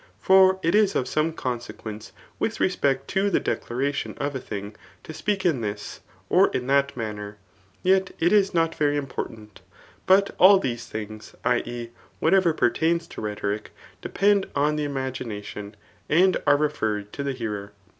For 0.19 0.59
it 0.63 0.73
is 0.73 0.95
of 0.95 1.07
some 1.07 1.31
consequence 1.31 2.11
with 2.39 2.59
respect 2.59 3.07
to 3.09 3.29
the 3.29 3.39
declaration 3.39 4.15
of 4.17 4.33
a 4.35 4.39
thtng» 4.39 4.73
to 5.03 5.13
speak 5.13 5.45
in 5.45 5.61
thi$, 5.61 5.75
or 6.27 6.47
in 6.47 6.65
that 6.65 6.97
manner; 6.97 7.37
yet 7.83 8.09
it 8.19 8.33
is 8.33 8.51
not 8.51 8.73
very 8.73 8.97
important, 8.97 9.61
but 10.07 10.33
all 10.39 10.57
these 10.57 10.91
[i. 11.45 11.57
e. 11.65 11.91
whatever 12.19 12.51
pertains 12.51 13.05
to 13.09 13.21
rhetoric,] 13.21 13.73
depend 14.01 14.47
on 14.55 14.75
the 14.75 14.87
imagina 14.87 15.39
tioi^ 15.39 15.73
and 16.09 16.37
are 16.47 16.57
referred 16.57 17.13
to 17.13 17.21
the 17.21 17.33
hearer. 17.33 17.71